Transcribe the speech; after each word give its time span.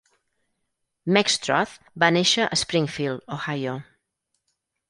Meckstroth 1.17 1.75
va 2.05 2.11
néixer 2.17 2.47
a 2.49 2.59
Springfield, 2.63 3.25
Ohio. 3.37 3.77